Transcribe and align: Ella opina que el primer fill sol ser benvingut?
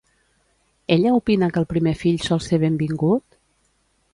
Ella 0.95 1.11
opina 1.17 1.49
que 1.51 1.61
el 1.63 1.67
primer 1.73 1.93
fill 1.99 2.17
sol 2.29 2.41
ser 2.47 2.59
benvingut? 2.65 3.41